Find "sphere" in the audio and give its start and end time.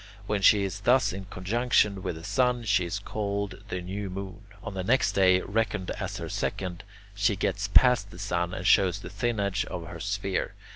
9.99-10.55